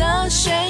[0.00, 0.69] 的水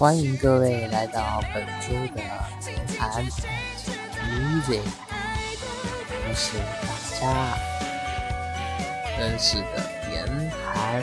[0.00, 2.22] 欢迎各位来到本周的
[2.72, 4.80] 言谈 Music，
[6.26, 6.88] 我是大
[7.20, 7.54] 家
[9.18, 9.76] 认识的
[10.10, 11.02] 严寒。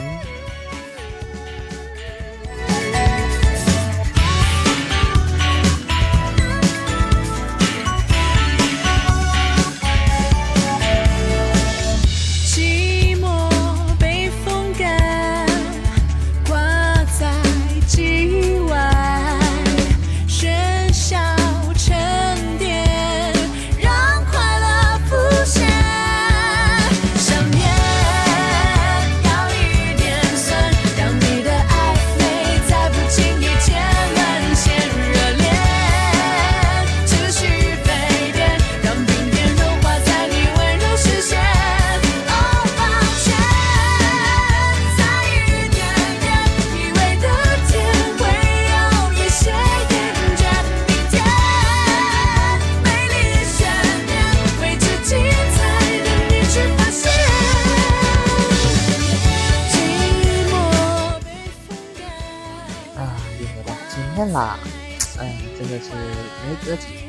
[66.68, 67.08] 这几天。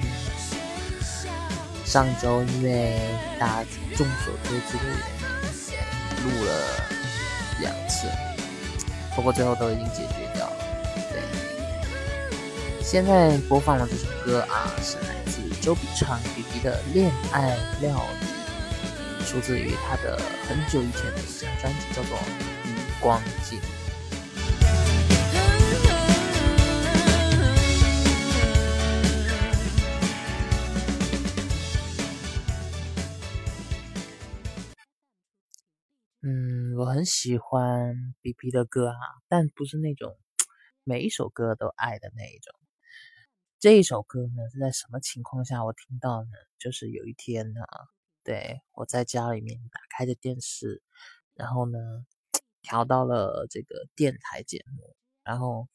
[1.83, 2.97] 上周因为
[3.37, 4.95] 大家众所周知的原
[5.75, 6.49] 因，录了
[7.59, 8.07] 两次，
[9.13, 10.55] 不过最后都已经解决掉了。
[11.11, 11.21] 对，
[12.81, 20.17] 现在播放的这首歌啊，是来自周笔畅 B B 的《恋爱料理》，出自于他的
[20.47, 22.17] 很久以前的一张专辑，叫做
[22.65, 22.69] 《余
[23.01, 23.59] 光镜》。
[36.99, 38.97] 很喜欢 B B 的歌啊，
[39.29, 40.19] 但不是那种
[40.83, 42.53] 每一首歌都爱的那一种。
[43.57, 46.31] 这一首歌呢是在什么情况下我听到呢？
[46.57, 47.61] 就是有一天呢，
[48.21, 50.83] 对我在家里面打开着电视，
[51.35, 51.79] 然后呢
[52.61, 54.93] 调到了这个电台节目，
[55.23, 55.69] 然后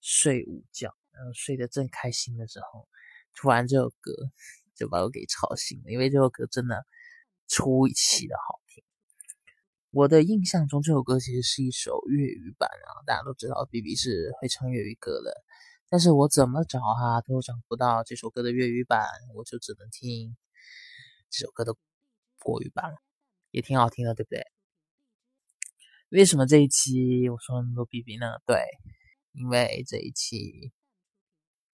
[0.00, 2.88] 睡午觉，然后睡得正开心的时候，
[3.36, 4.12] 突然这首歌
[4.74, 6.84] 就把我给吵醒了，因为这首歌真的
[7.46, 8.60] 出奇的好。
[9.92, 15.44] 我的印象中，这首歌其实是一首粤语版啊，大家都知道 B B 是会唱粤语歌的，
[15.90, 20.34] 但是我怎么找哈都找不到这首歌的粤语版，我就只能听
[21.28, 21.76] 这首歌的
[22.38, 22.94] 国语版，
[23.50, 24.46] 也挺好听的，对不对？
[26.08, 28.38] 为什么这一期我说那么多 B B 呢？
[28.46, 28.62] 对，
[29.32, 30.72] 因为这一期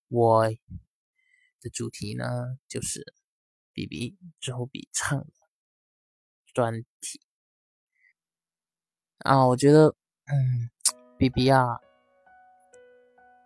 [0.09, 0.49] 我
[1.61, 2.25] 的主题呢
[2.67, 3.13] 就是
[3.71, 5.33] B B 周笔畅的
[6.53, 7.21] 专题。
[9.19, 9.93] 啊，我觉得，
[10.27, 10.69] 嗯
[11.17, 11.77] ，B B 啊，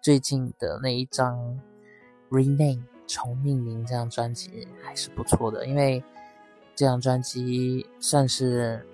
[0.03, 1.35] 最近的那一张
[2.29, 2.77] 《Rename》
[3.07, 6.03] 重命名这张专辑还是不错的，因为
[6.75, 8.85] 这张专辑算是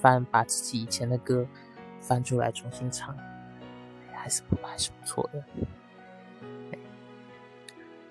[0.00, 1.46] 翻把自己以前的歌
[1.98, 3.16] 翻出来重新唱，
[4.12, 5.42] 还是不还是不错的。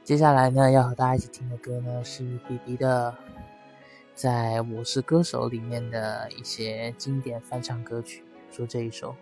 [0.03, 3.15] 接下来呢，要和大家一起听的歌呢是 B B 的。
[4.17, 9.11] 在《我是歌手》里面的一些经典翻唱歌曲，说这一首《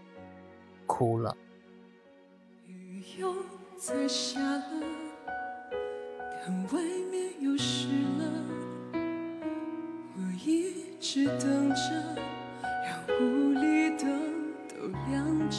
[0.88, 1.36] 哭了》。
[2.72, 3.36] 雨又
[3.78, 4.64] 在下了，
[6.42, 6.82] 看外
[7.12, 7.90] 面又湿
[8.20, 8.24] 了，
[10.16, 11.92] 我一直等着，
[12.62, 14.08] 让屋里灯
[14.70, 15.58] 都亮着，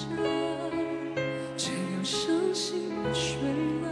[1.59, 3.39] 只有伤心的睡，
[3.83, 3.86] 了。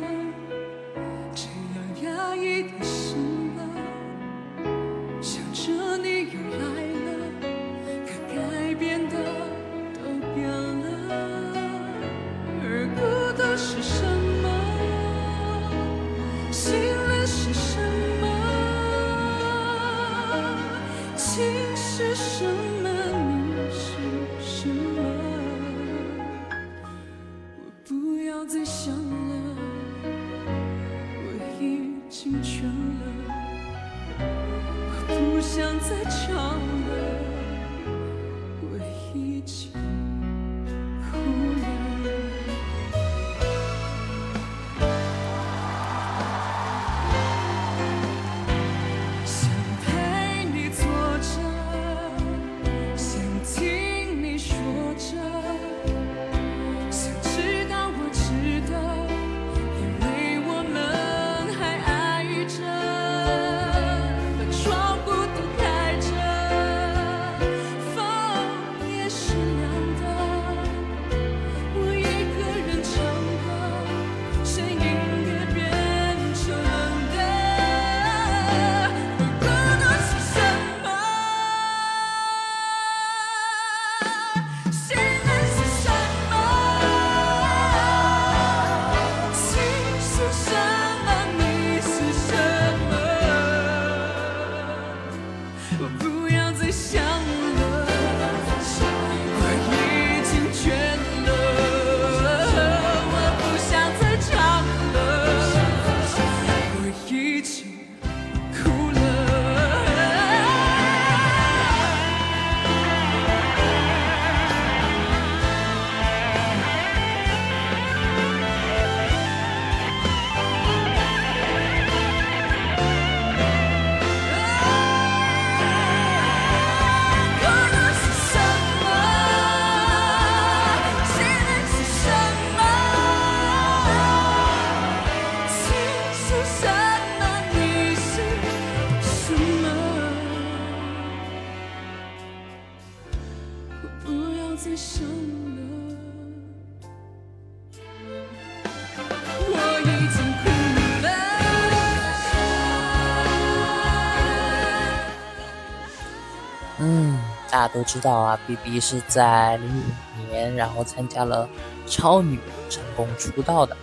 [157.64, 161.49] 大家都知道啊，B B 是在零五年，然后参加了
[161.87, 163.75] 超女成功出道的。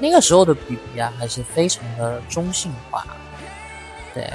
[0.00, 3.06] 那个时候的 B B 啊，还是非常的中性化，
[4.12, 4.28] 对，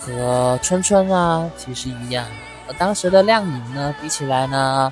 [0.00, 2.24] 和春春啊其实一样。
[2.66, 4.90] 和当时的靓颖呢比起来呢，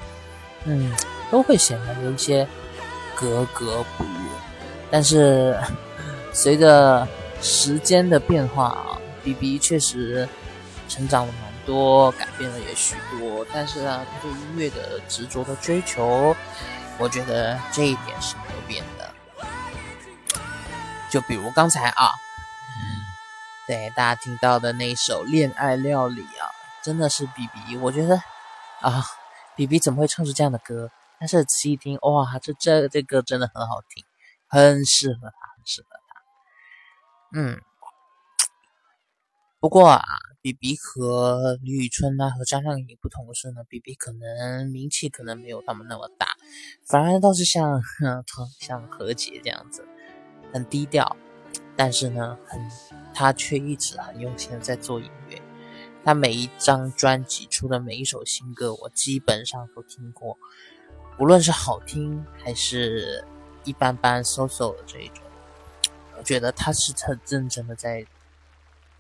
[0.65, 0.93] 嗯，
[1.31, 2.47] 都会显得有一些
[3.15, 4.11] 格格不入。
[4.91, 5.59] 但是
[6.35, 7.09] 随着
[7.41, 10.29] 时间的变化啊，B B 确实
[10.87, 11.33] 成长了
[11.67, 13.45] 多，改变了也许多。
[13.53, 16.35] 但是呢，他对音乐的执着的追求，
[16.99, 19.13] 我觉得这一点是没有变的。
[21.11, 22.13] 就比如刚才啊，
[23.67, 26.51] 对大家听到的那首《恋爱料理》啊，
[26.83, 28.17] 真的是 B B，我觉得
[28.81, 29.05] 啊
[29.57, 30.91] ，B B 怎么会唱出这样的歌？
[31.19, 34.05] 但是仔细一听，哇，这这这歌真的很好听，
[34.47, 37.41] 很适合他，很适合他。
[37.41, 37.61] 嗯，
[39.59, 40.03] 不过啊
[40.47, 46.37] ，B B 和李宇春啊和张靓颖不同的是呢，B B 可能名气可能没有他们那么大，
[46.85, 47.83] 反而倒是像
[48.61, 49.85] 像何洁这样子，
[50.53, 51.17] 很低调，
[51.77, 52.61] 但是呢，很
[53.13, 55.43] 他却一直很用心的在做音乐。
[56.05, 60.39] 他每一张专辑出的每一首新歌，我基本上都听过，
[61.19, 63.25] 无论是好听还是
[63.65, 65.25] 一般般、so so 的这一种，
[66.17, 68.07] 我觉得他是很认真的在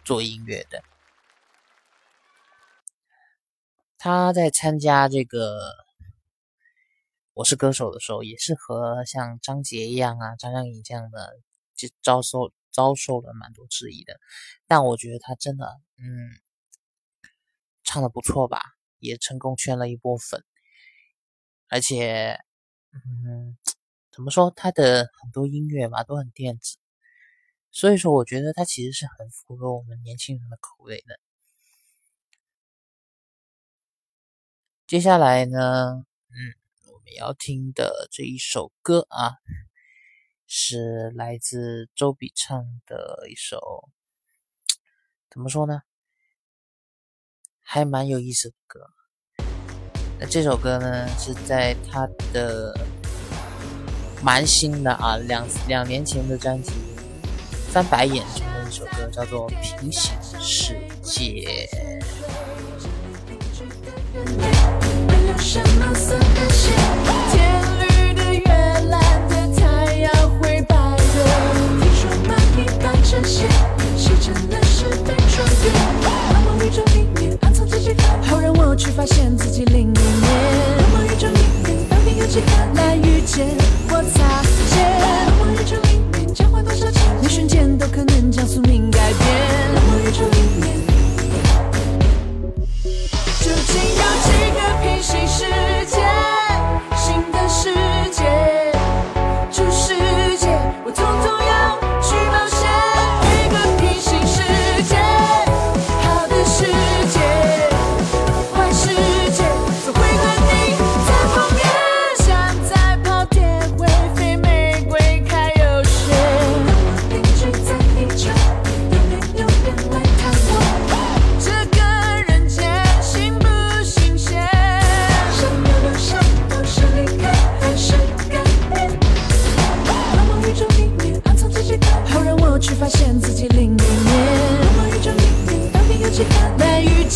[0.04, 0.82] 做音乐的。
[3.98, 5.58] 他在参加这个
[7.32, 11.38] 《我是歌手》的时候，也是和像张杰一样啊、张靓颖这样的，
[11.74, 14.20] 就遭受遭受了蛮多质疑的。
[14.66, 15.66] 但我觉得他真的，
[15.98, 16.30] 嗯，
[17.84, 18.60] 唱的不错吧，
[18.98, 20.44] 也成功圈了一波粉。
[21.68, 22.38] 而且，
[22.92, 23.56] 嗯，
[24.12, 26.76] 怎么说，他的很多音乐吧都很电子，
[27.72, 31.18] 所以说我觉得他其实是很符合我们年轻人的口味的。
[34.87, 36.55] 接下来呢，嗯，
[36.93, 39.33] 我们要听的这一首歌啊，
[40.47, 43.88] 是来自周笔畅的一首，
[45.28, 45.81] 怎么说呢，
[47.62, 48.90] 还蛮有意思的歌。
[50.21, 52.78] 那这首歌呢，是在他的
[54.23, 56.71] 蛮新的啊，两两年前的专辑
[57.73, 59.50] 《翻白眼》中的一首歌，叫做
[59.81, 61.69] 《平行世界》。
[65.48, 67.36] 什么色的线，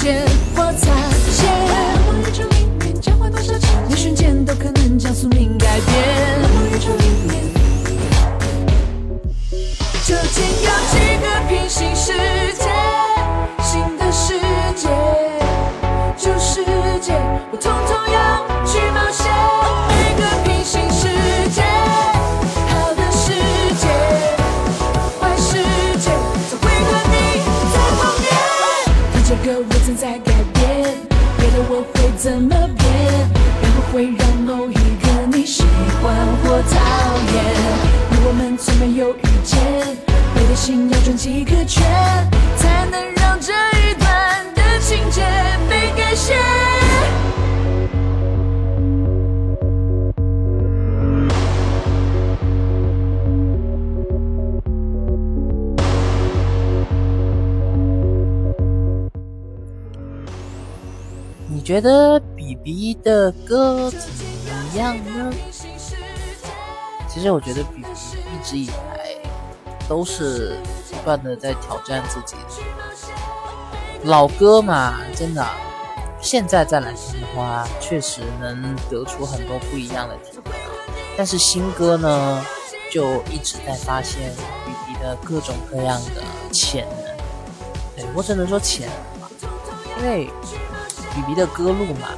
[0.01, 0.40] 间
[61.71, 65.33] 觉得比比的歌怎么样呢？
[67.09, 69.15] 其实我觉得比比一直以来
[69.89, 70.57] 都是
[70.91, 72.35] 不断的在挑战自己。
[74.03, 75.47] 老歌嘛，真的，
[76.21, 80.51] 现在再来听的话，确实能得出很多不一样的体会。
[81.17, 82.45] 但是新歌呢，
[82.91, 84.33] 就一直在发现
[84.67, 87.17] 比比的各种各样的潜能。
[87.95, 89.31] 对我只能说潜能吧，
[90.01, 90.29] 因为
[91.17, 92.09] 雨迷的歌路嘛，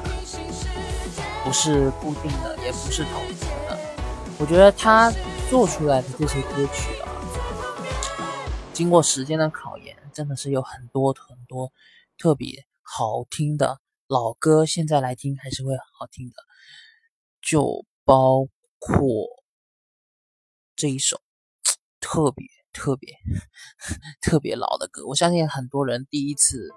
[1.44, 3.34] 不是固定的，也不是统一
[3.66, 3.78] 的。
[4.38, 5.12] 我觉得他
[5.48, 7.08] 做出来的这些歌曲啊，
[8.72, 11.72] 经过时间的考验，真的是有很多很多
[12.18, 16.34] 特别好听的老歌，现在来听还是会很好听的。
[17.40, 18.46] 就包
[18.78, 19.26] 括
[20.76, 21.20] 这一首
[22.00, 23.14] 特别特别
[24.20, 26.68] 特别老的歌，我相信很多人第一次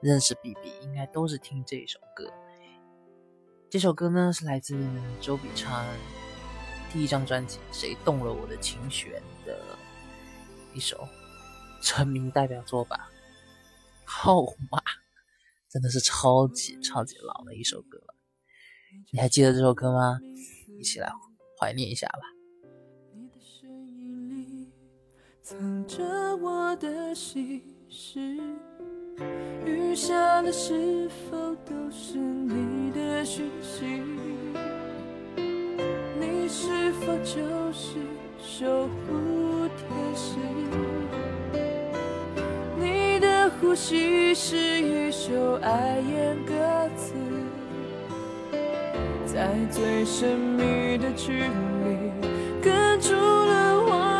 [0.00, 2.32] 认识 B B 应该都是听这一首歌。
[3.70, 4.78] 这首歌呢是来自
[5.20, 5.84] 周笔畅
[6.92, 9.58] 第一张专辑《谁动了我的琴弦》的
[10.72, 11.06] 一首
[11.82, 13.10] 成名代表作吧，
[14.10, 14.78] 《号码》
[15.68, 18.14] 真的是超级超级老的一首歌了。
[19.12, 20.18] 你还记得这首歌吗？
[20.78, 21.12] 一起来
[21.60, 22.20] 怀念一下吧。
[23.12, 24.72] 你的声音里
[25.42, 28.20] 藏着我的心事，
[29.64, 34.02] 雨下的是否都是你的讯息？
[36.20, 37.34] 你是否就
[37.72, 37.96] 是
[38.40, 40.36] 守护天使？
[42.78, 46.54] 你的呼吸是一首爱言歌
[46.96, 47.14] 词。
[49.26, 51.50] 在最神秘的距离，
[52.62, 54.17] 隔住了我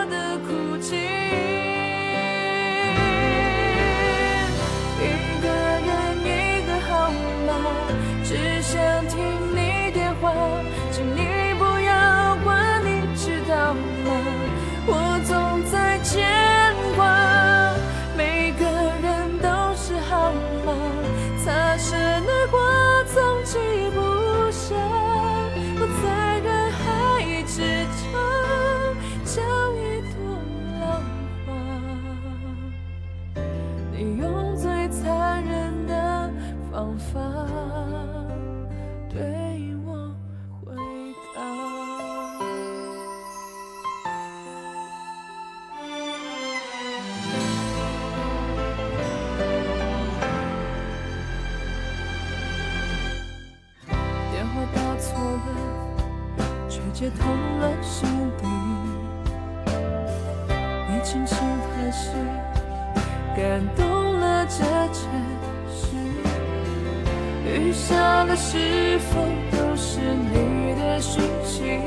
[67.49, 70.75] 雨下的是否都是你？
[70.78, 71.81] 的讯息？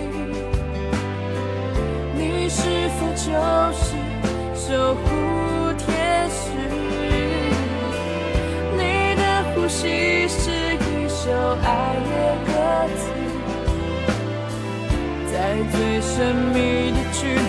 [2.18, 2.50] 你？
[2.50, 3.32] 是否就
[3.72, 3.96] 是
[4.56, 6.40] 守护天使？
[8.76, 9.16] 你？
[9.16, 9.22] 的
[9.54, 11.32] 呼吸是一首
[11.64, 12.12] 爱的
[12.48, 12.50] 歌
[12.98, 13.00] 词，
[15.32, 15.34] 在
[15.72, 17.40] 最神秘的距离，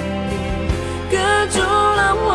[1.11, 1.17] 隔
[1.51, 2.31] 住了我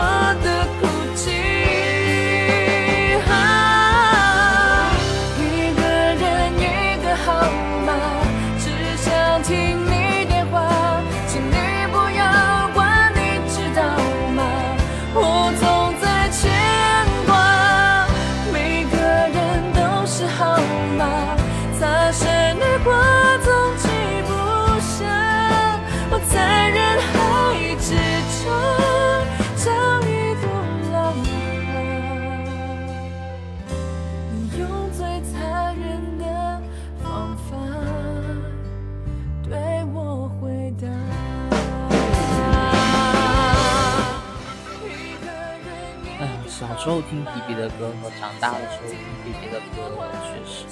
[46.88, 49.92] 时候听 B B 的歌和长大的时候听 B B 的歌
[50.24, 50.64] 确实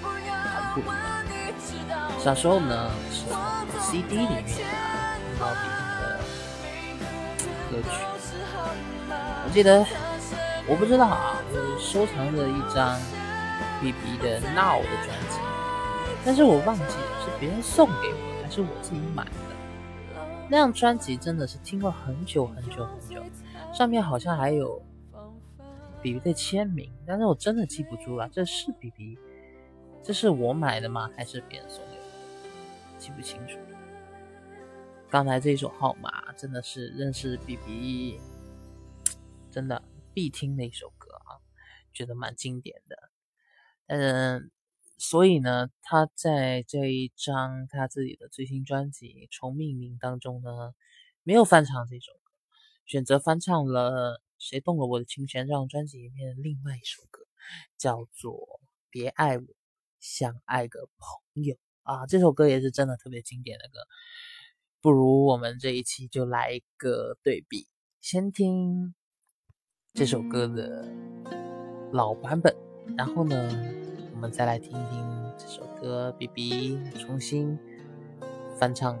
[0.00, 2.10] 很不一样。
[2.18, 3.38] 小时候呢是从
[3.78, 4.64] C D 里面听
[5.38, 6.18] 到 B B 的
[7.70, 7.90] 歌曲，
[9.44, 9.84] 我记得
[10.66, 12.98] 我不知道啊，我收藏着一张
[13.82, 15.36] B B 的 Now 的专辑，
[16.24, 16.88] 但是我忘记了
[17.22, 19.30] 是别人送给我还是我自己买的。
[20.48, 23.22] 那张专辑真的是听了很久很久很久，
[23.74, 24.82] 上面好像还有
[26.02, 29.16] B B 的签名，但是我真的记不住了，这是 B B，
[30.02, 31.10] 这是我买的吗？
[31.16, 32.98] 还是别人送给我的？
[32.98, 33.58] 记不清楚。
[35.08, 38.18] 刚才这一首号码真的是认识 B B，
[39.50, 41.38] 真的必听的一首歌啊，
[41.92, 43.10] 觉得蛮经典的。
[43.86, 44.50] 嗯。
[44.98, 50.74] 所以呢，他在这一张他自己的最新专辑《重命名》当中呢，
[51.24, 52.30] 没有翻唱这首歌，
[52.86, 57.22] 选择翻唱了《谁动了我的琴弦》这张专辑里面的另外一首歌，
[57.78, 58.32] 叫做
[58.90, 59.44] 《别爱我
[60.00, 62.06] 像爱个朋友》啊。
[62.06, 63.80] 这首歌也是真的特别经典的歌。
[64.80, 67.68] 不如我们这一期就来一个对比，
[68.00, 68.94] 先听
[69.94, 70.92] 这首歌的
[71.92, 72.52] 老版本，
[72.98, 73.78] 然后呢？
[74.14, 77.58] 我们再来听听这首歌，B B 重新
[78.56, 78.96] 翻唱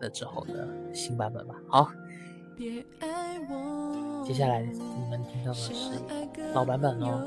[0.00, 1.54] 了之后的新版本吧。
[1.66, 1.90] 好，
[2.54, 3.08] 别爱
[4.28, 5.72] 接下来你们听到的是
[6.52, 7.24] 老版本哦。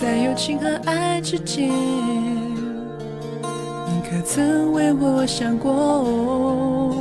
[0.00, 1.74] 在友情和爱之间，你
[4.08, 6.94] 可曾为我想过？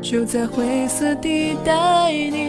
[0.00, 2.45] 就在灰色地带，你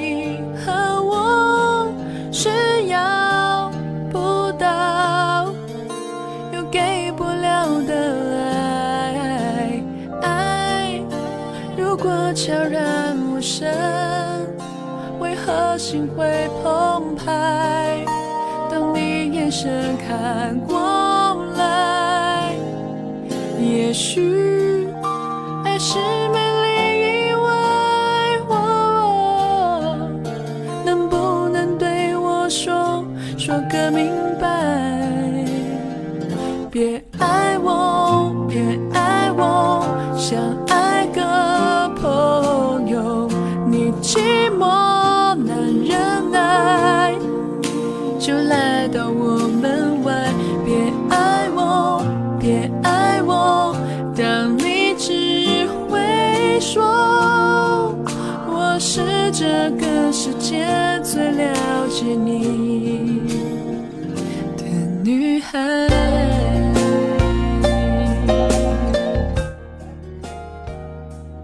[12.48, 13.68] 悄然无声，
[15.20, 18.06] 为何心会澎湃？
[18.72, 22.54] 当你眼神看过来，
[23.60, 24.77] 也许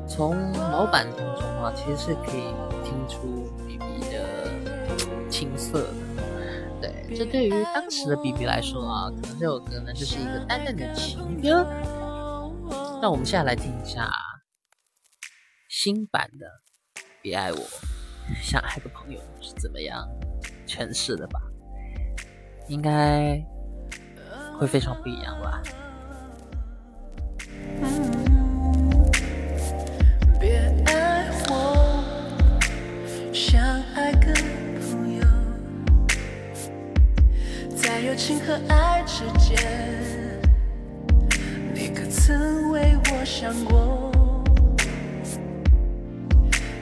[0.08, 5.88] 从老版当中啊，其实是可以听出 B B 的青涩的。
[6.82, 11.65] 对，这对于当时的 B B 来说啊，可能这首歌呢就是一个淡淡的情歌。
[13.02, 14.10] 那我们现在来听一下
[15.67, 16.45] 新版的
[17.21, 17.60] 《别爱我
[18.41, 20.08] 想爱个朋友》是怎么样
[20.67, 21.39] 诠释的吧？
[22.67, 23.43] 应该。
[24.58, 25.62] 会非常不一样吧？
[30.39, 32.04] 别爱我，
[33.34, 33.62] 像
[33.96, 35.26] 爱个朋友，
[37.76, 39.58] 在友情和爱之间，
[41.74, 44.12] 你可曾为我想过？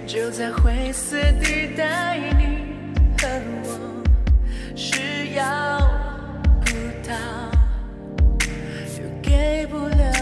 [0.05, 2.75] 就在灰色地带，你
[3.17, 3.27] 和
[3.63, 4.03] 我
[4.75, 5.79] 是要
[6.65, 6.71] 不
[7.07, 7.60] 到。
[9.41, 10.20] 给不了。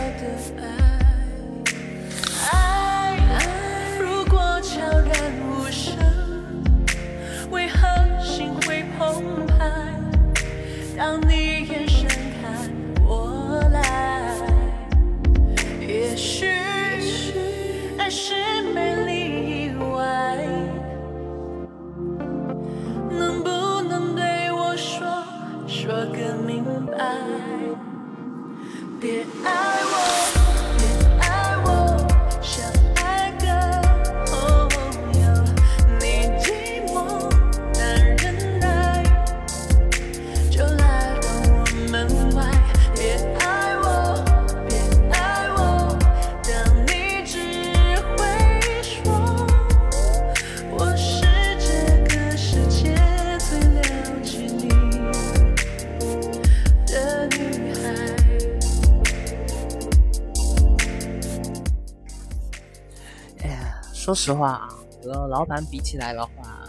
[64.10, 64.70] 说实话啊，
[65.04, 66.68] 和老板比起来的话，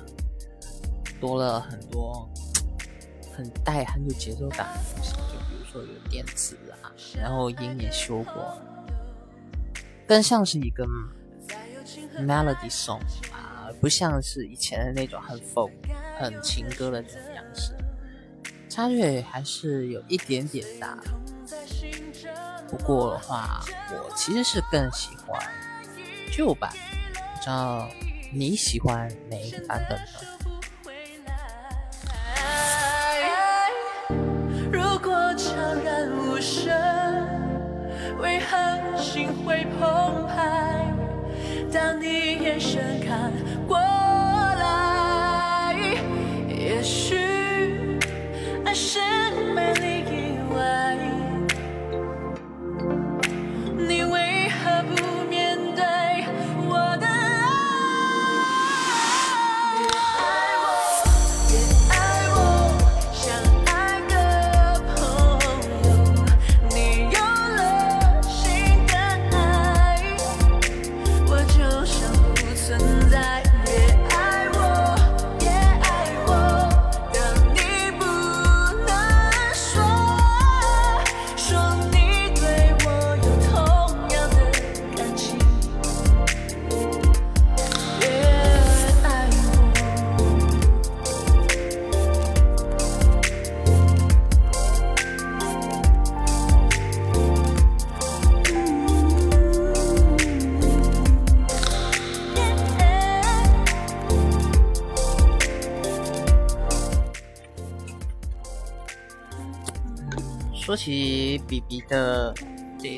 [1.18, 2.28] 多了很多
[3.34, 8.60] 很带很有节奏感的东西，就比如说有电子啊，然后音也修过，
[10.06, 10.86] 更像是一个
[12.18, 13.00] melody song
[13.32, 15.70] 啊，不像是以前的那种很 folk、
[16.18, 17.74] 很情歌的这种样式，
[18.68, 20.98] 差距还是有一点点大。
[22.68, 25.40] 不过的话，我其实是更喜欢
[26.30, 26.70] 旧版，
[27.40, 27.88] 知道
[28.30, 30.04] 你喜欢哪一个版本呢？
[34.70, 36.70] 如果悄然无声，
[38.18, 40.92] 为何心会澎湃？
[41.72, 43.32] 当你眼神看
[43.66, 45.74] 过来，
[46.46, 47.16] 也许
[48.66, 49.00] 爱是
[49.54, 49.99] 美丽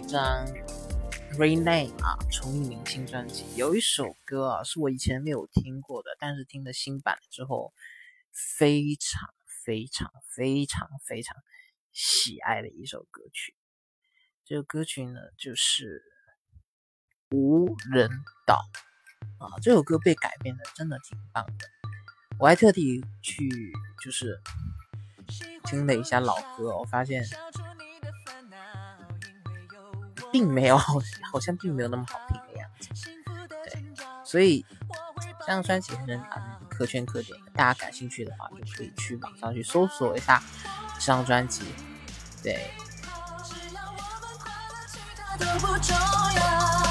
[0.06, 0.46] 张
[1.36, 7.72] 《Rename》啊，重映明星专辑，有一首歌啊，是我以前没有听过的，但是听了新版之后，
[8.32, 9.28] 非常
[9.64, 11.36] 非常非常非常
[11.92, 13.54] 喜爱的一首歌曲。
[14.44, 16.02] 这个歌曲呢，就是
[17.36, 18.10] 《无人
[18.46, 18.60] 岛》
[19.44, 21.68] 啊，这首歌被改编的真的挺棒的。
[22.38, 24.40] 我还特地去就是
[25.64, 27.24] 听了一下老歌，我发现
[30.32, 30.76] 并没有，
[31.30, 32.88] 好像并没有那么好听的样子。
[33.48, 33.84] 对，
[34.24, 34.64] 所以
[35.40, 40.42] 这张专辑可能啊可圈可点，大家感兴趣的话就可以去网上去搜索一下
[40.98, 41.62] 这张专辑。
[42.42, 42.70] 对，
[45.38, 46.81] 都不重要。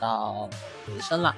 [0.00, 0.48] 到
[0.88, 1.34] 尾声了。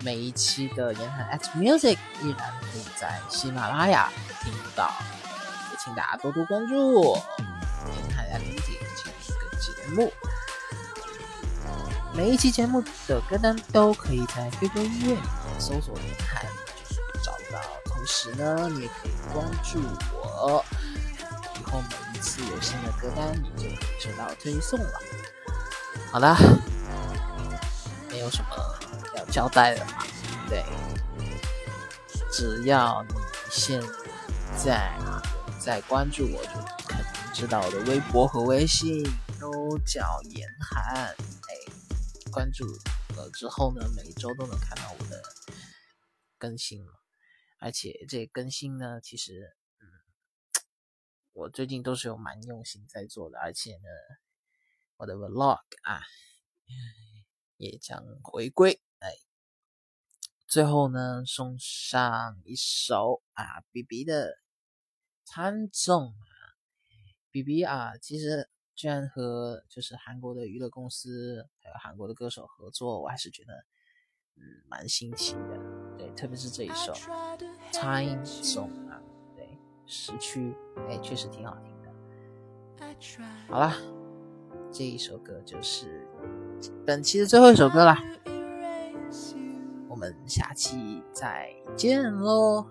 [0.00, 4.10] 每一期的言谈 X Music 依然可以在喜马拉雅
[4.42, 4.92] 听到，
[5.70, 8.78] 也请大家多多关注言谈 X Music
[9.26, 10.12] 这个节目。
[12.12, 16.44] 每一期节目的歌单都可以在 QQ 音乐里面搜索言谈
[17.24, 19.80] 找到，同时呢，你也可以关注
[20.12, 20.64] 我
[21.58, 25.00] 以后每一次有新的歌单，你就可以收到推送了。
[26.12, 26.36] 好啦，
[28.14, 28.50] 没有什么
[29.16, 30.06] 要交代的嘛，
[30.48, 30.64] 对，
[32.30, 33.14] 只要你
[33.50, 33.82] 现
[34.56, 34.96] 在
[35.58, 36.52] 在关注我，就
[36.86, 39.02] 肯定知道我的微博和微信
[39.40, 41.06] 都叫严寒。
[41.08, 41.16] 哎，
[42.30, 42.64] 关注
[43.16, 45.20] 了之后呢，每周都能看到我的
[46.38, 46.92] 更新嘛。
[47.58, 49.86] 而且这更新呢，其实，嗯，
[51.32, 53.88] 我最近都是有蛮用心在做的，而且呢，
[54.98, 56.00] 我的 vlog 啊，
[57.56, 58.80] 也将回归。
[58.98, 59.08] 哎，
[60.46, 64.38] 最后呢，送上一首啊，B B 的
[65.24, 66.56] 参众啊
[67.30, 73.64] ，B B 啊，其实居然和就是韩国的娱乐公司还有韩国的歌手合作，我还是觉得。
[74.36, 75.56] 嗯，蛮新奇的，
[75.96, 76.92] 对，特别是这一首
[77.72, 79.00] 《Time Zone》啊，
[79.36, 80.52] 对，时区，
[80.88, 81.94] 哎，确实挺好听的。
[83.46, 83.76] 好啦，
[84.72, 86.04] 这一首歌就是
[86.86, 88.02] 本期的最后一首歌啦，
[89.88, 92.66] 我们下期再见喽。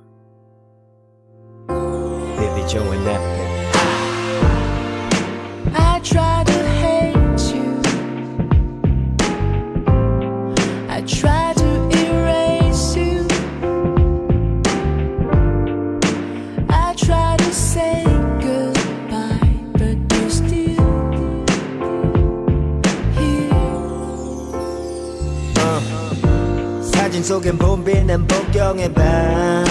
[27.24, 29.64] 속엔 봄비는 복경의 밤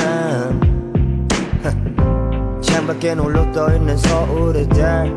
[2.63, 5.15] 창밖에홀로 떠있는 서울의 달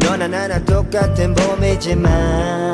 [0.00, 2.72] 너나 나나 똑같은 봄이지만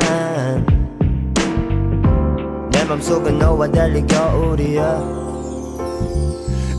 [2.69, 5.01] 내 맘속은 너와 달리 겨울이야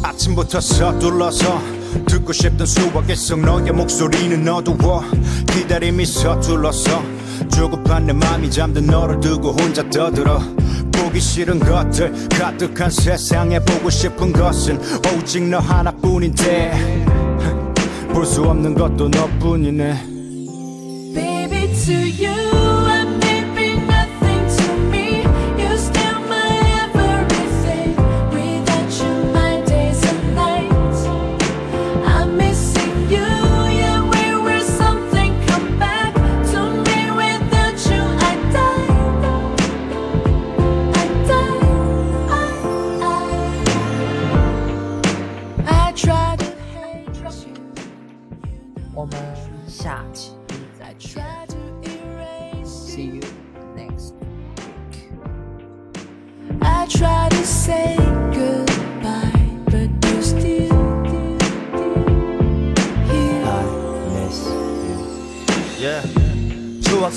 [0.02, 5.02] 아침부터 서둘러서 듣고 싶던 수박의 성 너의 목소리는 어두워.
[5.46, 7.17] 기다림이 서툴러서
[7.50, 10.40] 조급한 내 맘이 잠든 너를 두고 혼자 떠들어.
[10.92, 14.78] 보기 싫은 것들 가득한 세상에 보고 싶은 것은
[15.16, 17.06] 오직 너 하나뿐인데.
[18.12, 20.02] 볼 수 없는 것도 너뿐이네.
[21.14, 22.27] Baby to you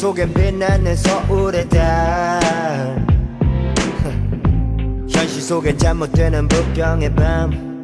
[0.01, 2.41] 속엔 빛나는 서울의 달
[5.07, 7.83] 현실 속엔 잠못되는 북경의 밤.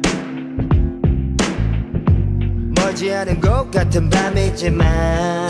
[2.74, 5.48] 멀지 않은 곳 같은 밤이지만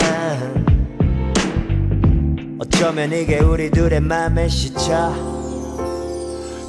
[2.59, 5.11] 어쩌면 이게 우리 둘의 맘의 시차?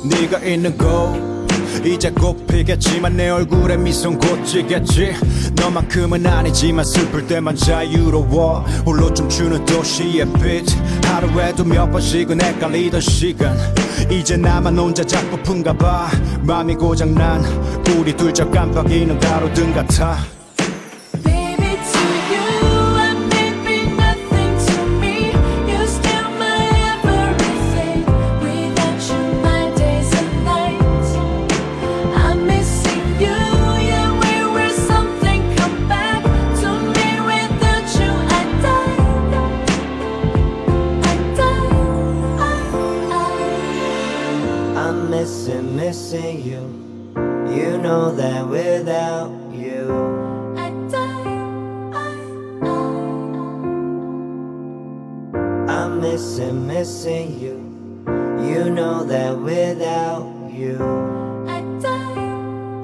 [0.03, 1.40] 네가 있는 곳
[1.85, 5.15] 이제 꼭 피겠지만 내 얼굴에 미소는 곧 지겠지.
[5.55, 8.61] 너만큼은 아니지만 슬플 때만 자유로워.
[8.87, 10.65] 홀로 춤추는 도시의 빛.
[11.05, 13.57] 하루에도 몇 번씩은 헷갈리던 시간.
[14.11, 16.09] 이제 나만 혼자 작고픈가 봐.
[16.43, 17.43] 맘이 고장난
[17.99, 20.40] 우리 둘저 깜빡이는 가로등 같아
[56.21, 57.57] us missing you.
[58.47, 60.77] You know that without you,
[61.49, 62.31] I die.